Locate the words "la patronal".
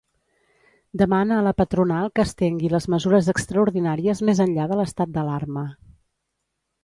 1.47-2.07